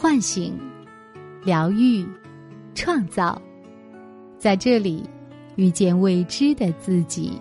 [0.00, 0.56] 唤醒、
[1.42, 2.06] 疗愈、
[2.72, 3.42] 创造，
[4.38, 5.02] 在这里
[5.56, 7.36] 遇见未知的自己。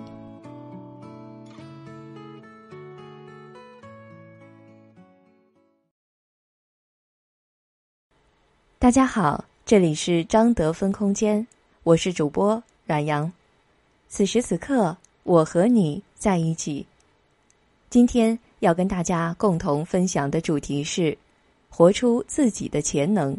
[8.80, 11.46] 大家好，这里是张德芬空间，
[11.84, 13.32] 我是主播阮阳。
[14.08, 16.88] 此时此刻，我和你在一起。
[17.92, 21.16] 今天要跟大家共同分享的主题是：
[21.78, 23.38] 活出自己的潜能。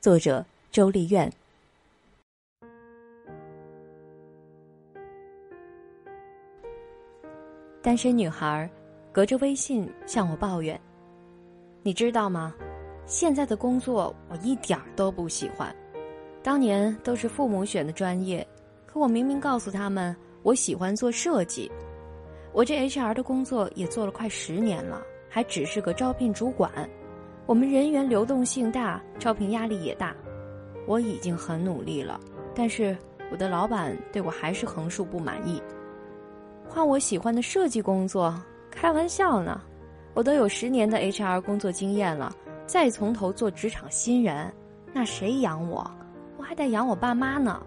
[0.00, 1.30] 作者周丽苑。
[7.82, 8.70] 单身女孩
[9.12, 10.80] 隔着微信向我抱怨
[11.84, 12.54] ：“你知道吗？”
[13.04, 15.70] 现在的工作我一点儿都不喜欢，
[16.42, 18.48] 当年都是父母选的专业，
[18.86, 21.70] 可我明明告诉他们我喜欢做设计，
[22.54, 26.72] 我这 HR 的工作也做了快十年了，还只是个招聘主管，
[27.46, 30.14] 我们人员流动性大，招聘压力也大，
[30.86, 32.18] 我已经很努力了，
[32.54, 32.96] 但是
[33.30, 35.62] 我的老板对我还是横竖不满意，
[36.66, 38.34] 换我喜欢的设计工作，
[38.70, 39.60] 开玩笑呢，
[40.14, 42.34] 我都有十年的 HR 工作经验了。
[42.66, 44.50] 再从头做职场新人，
[44.90, 45.90] 那谁养我？
[46.38, 47.62] 我还得养我爸妈呢。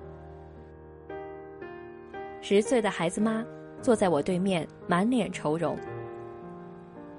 [2.41, 3.45] 十岁的孩子妈
[3.79, 5.77] 坐在我对面，满脸愁容。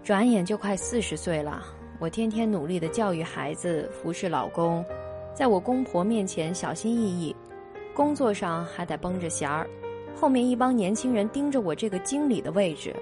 [0.03, 1.63] 转眼就快四十岁了，
[2.01, 4.85] 我天天努力的教育孩子，服侍老公，
[5.35, 7.35] 在我公婆面前小心翼翼，
[7.93, 9.69] 工作上还得绷着弦儿。
[10.15, 12.95] 后面一帮年轻人盯着我这个经理的位置，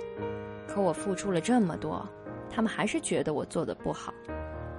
[0.66, 2.08] 可我付出了这么多，
[2.48, 4.14] 他们还是觉得我做的不好。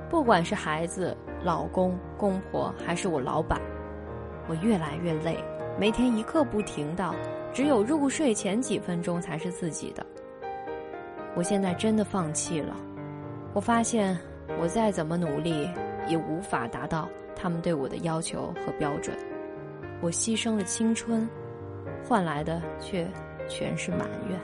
[0.09, 3.61] 不管是孩子、老公、公婆，还是我老板，
[4.47, 5.37] 我越来越累，
[5.79, 7.13] 每天一刻不停的，
[7.53, 10.03] 只有入睡前几分钟才是自己的。
[11.35, 12.75] 我现在真的放弃了，
[13.57, 14.15] 我发现
[14.61, 15.67] 我再怎么努力，
[16.07, 19.17] 也无法达到他们对我的要求和标准。
[19.99, 21.27] 我牺牲了青春，
[22.07, 23.07] 换来的却
[23.49, 24.39] 全是埋怨。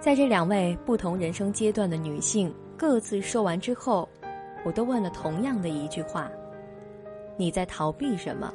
[0.00, 2.52] 在这两位不同人生阶段的女性。
[2.76, 4.08] 各自说完之后，
[4.64, 6.28] 我都问了同样的一句话
[7.38, 8.52] ：“你在逃避什么？”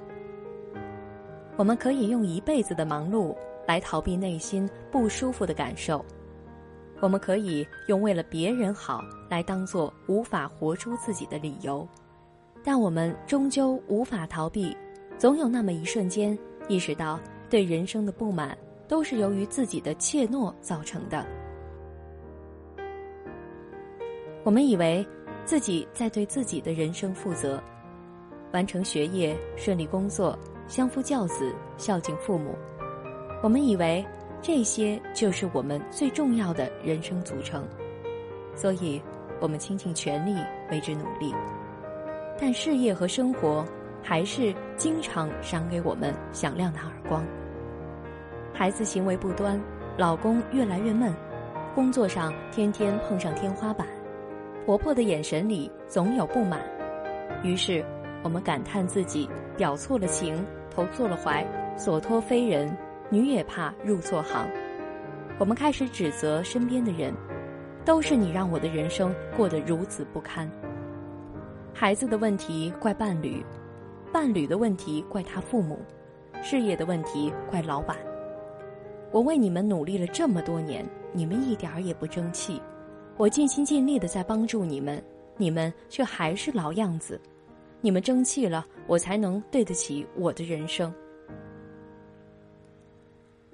[1.56, 3.34] 我们可以用一辈子的忙碌
[3.66, 6.03] 来逃避内心不舒服的感受，
[7.01, 11.87] 我们可以用为了别人好来当做无法活出自己的理由，
[12.63, 14.75] 但我们终究无法逃避，
[15.17, 16.37] 总有那么一瞬间
[16.67, 21.25] 意识到，对人生的不满都是由于自己的怯懦造成的。
[24.43, 25.05] 我们以为
[25.45, 27.61] 自己在对自己的人生负责，
[28.51, 30.37] 完成学业、顺利工作、
[30.67, 32.55] 相夫教子、孝敬父母。
[33.41, 34.05] 我们以为
[34.41, 37.67] 这些就是我们最重要的人生组成，
[38.55, 39.01] 所以
[39.39, 40.35] 我们倾尽全力
[40.72, 41.33] 为之努力。
[42.39, 43.66] 但事业和生活
[44.01, 47.25] 还是经常赏给我们响亮的耳光。
[48.53, 49.61] 孩子行为不端，
[49.97, 51.13] 老公越来越闷，
[51.75, 53.85] 工作上天天碰上天花板。
[54.66, 56.61] 婆婆的眼神里总有不满，
[57.44, 57.83] 于是
[58.23, 61.45] 我们感叹自己表错了情，投错了怀，
[61.75, 62.73] 所托非人，
[63.09, 64.47] 女也怕入错行。
[65.40, 67.14] 我们开始指责身边的人，
[67.86, 70.50] 都是你让我的人生过得如此不堪。
[71.74, 73.44] 孩子的问题怪伴侣，
[74.12, 75.80] 伴侣的问题怪他父母，
[76.42, 77.97] 事业的问题怪老板。
[79.12, 82.62] 我为你们努力了这么多年，你们一点儿也不争气。
[83.18, 85.02] 我尽心尽力的在帮助你们，
[85.38, 87.20] 你们却还是老样子。
[87.81, 90.94] 你们争气了，我才能对得起我的人生。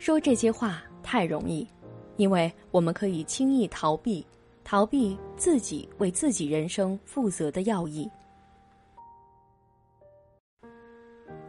[0.05, 1.67] 说这些话太容易，
[2.17, 4.23] 因为我们可以轻易逃避，
[4.63, 8.07] 逃避自己为自己人生负责的要义。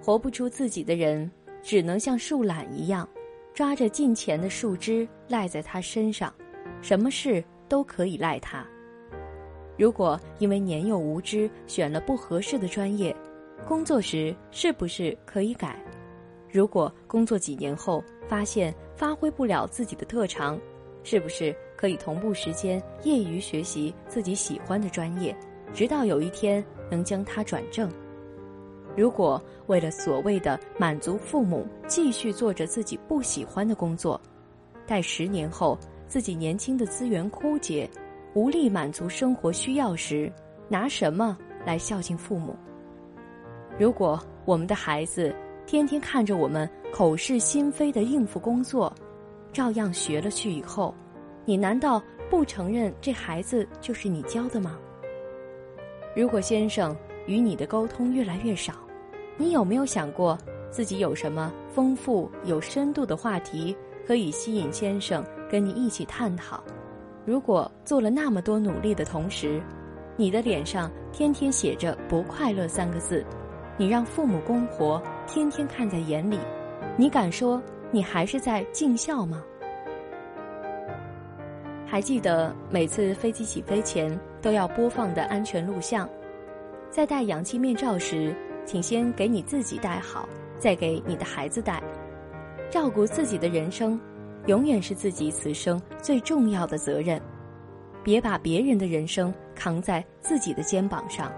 [0.01, 1.31] 活不出自己的人，
[1.63, 3.07] 只能像树懒一样，
[3.53, 6.33] 抓着近前的树枝赖在他身上，
[6.81, 7.45] 什么事？
[7.69, 8.67] 都可以赖他。
[9.77, 13.15] 如果因为年幼无知选了不合适的专业，
[13.69, 15.79] 工作时是不是可以改？
[16.57, 20.59] 如果工作几年后发现发挥不了自己的特长，
[21.03, 25.37] 是不是可以同步时间业余学习自己喜欢的专业，
[25.75, 27.91] 直到有一天能将它转正？
[28.97, 34.19] 如果为了所谓的满足父母，继续做着自己不喜欢的工作，
[34.87, 35.79] 待十年后。
[36.09, 37.91] 自己年轻的资源枯竭，
[38.33, 40.33] 无力满足生活需要时，
[40.69, 42.55] 拿什么来孝敬父母？
[43.77, 45.35] 如果我们的孩子
[45.67, 48.95] 天天看着我们口是心非的应付工作，
[49.53, 50.95] 照样学了去以后，
[51.45, 54.79] 你难道不承认这孩子就是你教的吗？
[56.15, 56.97] 如果先生
[57.27, 58.75] 与你的沟通越来越少，
[59.37, 60.39] 你有没有想过
[60.71, 63.77] 自己有什么丰富有深度的话题
[64.07, 66.63] 可以吸引先生跟你一起探讨？
[67.25, 69.61] 如果做了那么多努力的同时，
[70.17, 73.27] 你的脸上天天写着“不快乐”三个字，
[73.77, 76.39] 你让父母公婆天天看在眼里，
[76.97, 79.43] 你敢说你还是在尽孝吗？
[81.85, 86.09] 还记得每次飞机起飞前都要播放的安全录像，
[86.91, 88.35] 在戴氧气面罩时，
[88.65, 90.29] 请先给你自己戴好，
[90.59, 91.83] 再给你的孩子戴。
[92.71, 94.01] 照顾自己的人生。
[94.47, 97.21] 永远是自己此生最重要的责任，
[98.05, 101.33] 别把别人的人生扛在自己的肩膀上，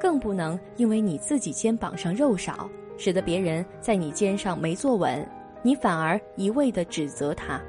[0.00, 5.26] 更不能因为你自己肩膀上肉少，使得别人在你肩上没坐稳，
[5.62, 7.60] 你反而一味的指责他。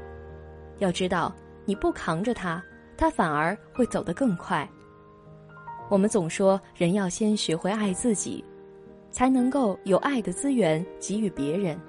[0.79, 1.33] 要知道，
[1.65, 2.63] 你不扛着他，
[2.97, 4.67] 他反而会走得更快。
[5.89, 8.43] 我们总说，人要先学会爱自己，
[9.11, 11.79] 才能够有爱的资源给予别人。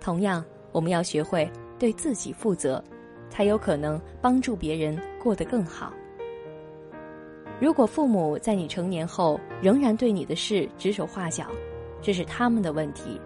[0.00, 1.50] 同样，我们要学会。
[1.78, 2.82] 对自己负责，
[3.30, 5.92] 才有可能帮助别人过得更好。
[7.60, 11.46] 如果父母在你成年后仍然对你的事指手画脚，
[12.00, 13.20] 这是他们的问题；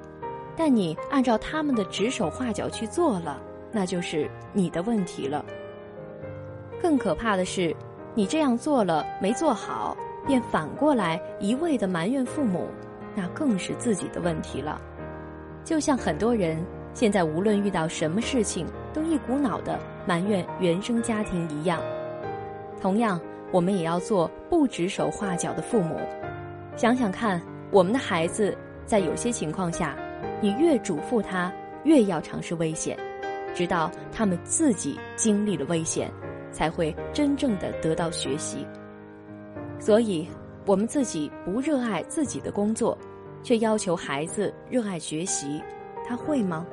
[0.57, 3.41] 但你按照他们的指手画脚去做了，
[3.71, 5.45] 那就是你的问题了。
[6.81, 7.75] 更可怕的是，
[8.15, 9.97] 你这样做了没做好，
[10.27, 12.69] 便反过来一味的埋怨父母，
[13.15, 14.81] 那更是自己的问题了。
[15.65, 16.65] 就像很多人。
[16.95, 21.81] 现在无论遇到什么事情，都一股脑的埋怨原生家庭一样。
[22.83, 23.19] 同样，
[23.51, 25.99] 我们也要做不指手画脚的父母。
[26.77, 27.41] 想想看，
[27.73, 28.55] 我们的孩子
[28.85, 29.97] 在有些情况下，
[30.43, 31.51] 你越嘱咐他，
[31.85, 32.99] 越要尝试危险，
[33.55, 36.13] 直到他们自己经历了危险，
[36.51, 38.67] 才会真正的得到学习。
[39.81, 40.29] 所以，
[40.67, 42.97] 我们自己不热爱自己的工作，
[43.43, 45.63] 却要求孩子热爱学习，
[46.07, 46.67] 他会吗？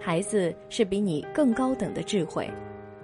[0.00, 2.50] 孩子是比你更高等的智慧，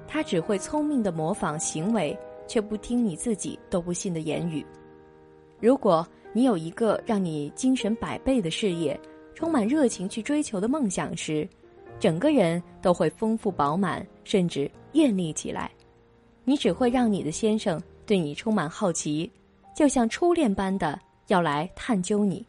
[0.09, 4.67] 他只会聪明的模仿行为，却不听你自己都不信的言语。
[5.61, 8.99] 如果你有一个让你精神百倍的事业，
[9.35, 11.49] 充满热情去追求的梦想时，
[11.99, 15.71] 整个人都会丰富饱满，甚至艳丽起来。
[16.45, 19.31] 你只会让你的先生对你充满好奇，
[19.75, 22.47] 就像初恋般的要来探究你。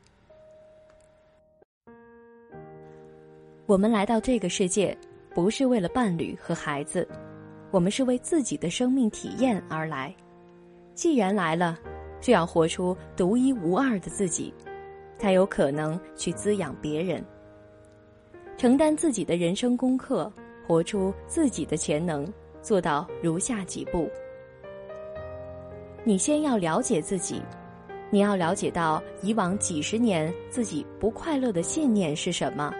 [3.65, 4.95] 我们来到这个世界，
[5.33, 7.07] 不是为了伴侣和孩子，
[7.71, 10.13] 我们是为自己的生命体验而来。
[10.93, 11.79] 既然来了，
[12.21, 14.53] 就要活出独一无二的自己，
[15.17, 17.21] 才有可能去滋养别人。
[18.57, 20.31] 承担自己的人生功课，
[20.67, 22.31] 活出自己的潜能，
[22.61, 24.07] 做到如下几步：
[26.03, 27.41] 你先要了解自己，
[28.11, 32.71] 你要了解到以往几十年自己不快乐的信念是什么。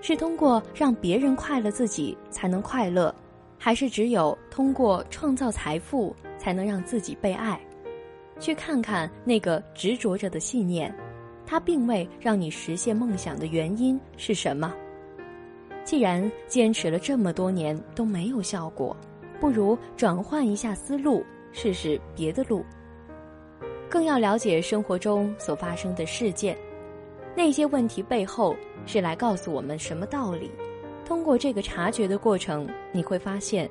[0.00, 3.12] 是通过让别人快乐，自己才能快乐，
[3.58, 7.60] 还是只有通过创造财富才能让自己被爱？
[8.38, 10.94] 去看看那个执着着的信念，
[11.46, 14.74] 它并未让你实现梦想的原因是什么？
[15.84, 18.96] 既然坚持了这么多年都没有效果，
[19.40, 22.64] 不如转换一下思路，试试别的路。
[23.88, 26.56] 更要了解生活中所发生的事件。
[27.36, 30.50] 那些问题背后是来告诉我们什么道理？
[31.04, 33.70] 通过这个察觉的过程，你会发现，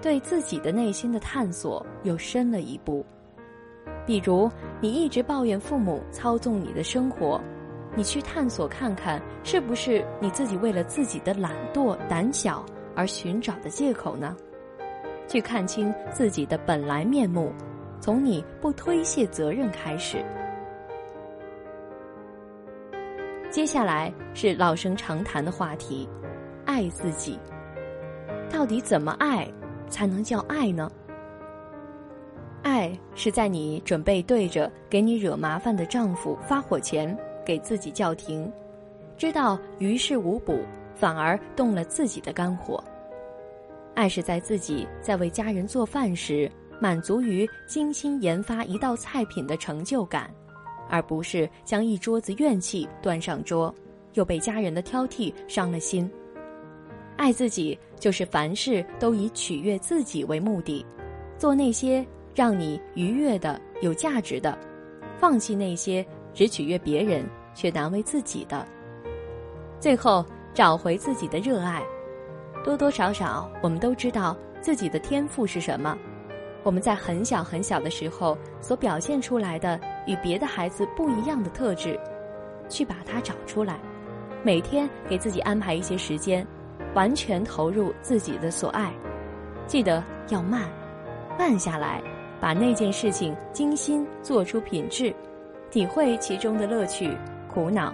[0.00, 3.04] 对自己的内心的探索又深了一步。
[4.06, 4.48] 比如，
[4.80, 7.40] 你一直抱怨父母操纵你的生活，
[7.96, 14.36] 你去探索看看，是不是你自己为了自己的懒惰、胆小而寻找的借口呢？
[15.26, 17.52] 去看清自己的本来面目，
[18.00, 20.24] 从你不推卸责任开始。
[23.50, 26.08] 接下来是老生常谈的话题，
[26.64, 27.38] 爱自己。
[28.48, 29.50] 到底怎么爱
[29.88, 30.88] 才能叫爱呢？
[32.66, 38.52] 爱是在你准备对着给你惹麻烦的丈夫发火前，给自己叫停，
[39.16, 40.58] 知道于事无补，
[40.96, 42.82] 反而动了自己的肝火。
[43.94, 50.28] 爱是在自己在为家人做饭时，满足于精心研发一道菜品的成就感。
[50.88, 53.72] 而不是将一桌子怨气端上桌，
[54.14, 56.10] 又被家人的挑剔伤了心。
[57.16, 60.84] 爱自己就是凡事都以取悦自己为目的，
[61.38, 62.04] 做那些
[62.36, 64.58] 让你愉悦的、有价值的，
[65.18, 68.68] 放弃那些只取悦别人却难为自己的。
[69.80, 71.82] 最后找回自己的热爱。
[72.62, 75.96] 多多少少，我们都知道自己的天赋是什么，
[76.62, 81.98] 我们在很小很小的时候所表现出来的与别的孩子不一样的特质，
[82.68, 83.78] 去把它找出来，
[84.42, 86.46] 每天给自己安排一些时间，
[86.92, 88.92] 完全投入自己的所爱。
[89.66, 90.68] 记得要慢，
[91.38, 92.02] 慢下来，
[92.40, 95.14] 把那件事情精心做出品质，
[95.70, 97.16] 体会其中的乐趣、
[97.52, 97.92] 苦恼。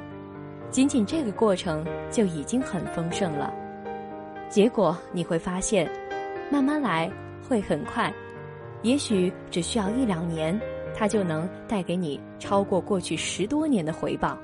[0.70, 3.52] 仅仅这个过程就已经很丰盛了。
[4.48, 5.90] 结果你会发现，
[6.50, 7.10] 慢慢来
[7.48, 8.12] 会很快，
[8.82, 10.58] 也许只需要一两年，
[10.94, 14.36] 它就能带给你超过过去十多年的回报。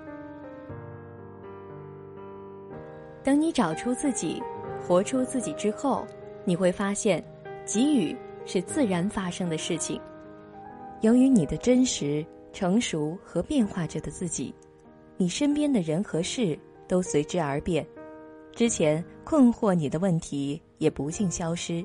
[3.25, 4.43] 等你找出自己，
[4.81, 6.07] 活出自己之后，
[6.45, 7.23] 你会发现，
[7.67, 8.17] 给予
[8.49, 10.00] 是自然发生的事情。
[11.02, 14.52] 由于你的真实、成熟和变化着的自己，
[15.19, 17.87] 你身边的人和事都随之而变。
[18.52, 21.85] 之前困惑你的问题也不尽消失，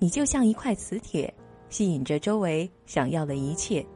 [0.00, 1.32] 你就像一块磁铁，
[1.68, 3.86] 吸引着周围想要的一切，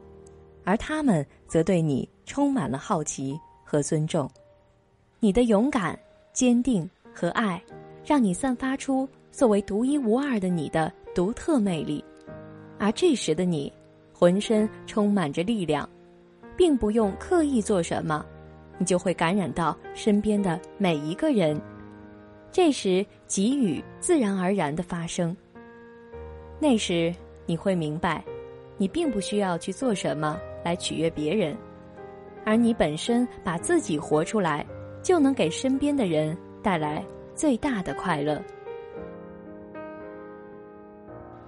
[0.63, 4.31] 而他们则对你充满了好奇和尊重。
[5.19, 5.99] 你的勇敢、
[6.33, 7.61] 坚定和爱，
[8.03, 12.03] 让你散发出作为独一无二的你的独特魅力，
[12.79, 13.71] 而这时的你，
[14.13, 15.87] 浑身充满着力量，
[16.55, 18.25] 并不用刻意做什么，
[18.77, 21.59] 你就会感染到身边的每一个人。
[22.51, 25.35] 这时，给予自然而然的发生。
[26.59, 27.13] 那时，
[27.45, 28.23] 你会明白，
[28.77, 31.57] 你并不需要去做什么来取悦别人，
[32.45, 34.65] 而你本身把自己活出来，
[35.03, 37.03] 就能给身边的人带来
[37.35, 38.41] 最大的快乐。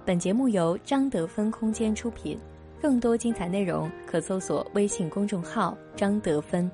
[0.06, 2.38] 本节目由张德芬空间出品，
[2.78, 6.70] 更多精彩内容可搜索微信公众号“张德芬”。